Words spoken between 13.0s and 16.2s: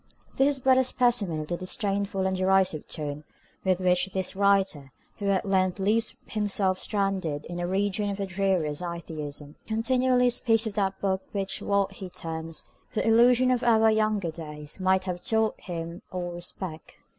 illusions of our younger days' might have taught him